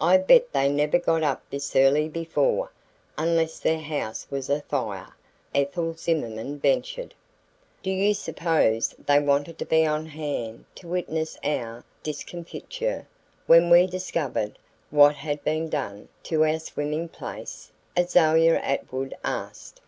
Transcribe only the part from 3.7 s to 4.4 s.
house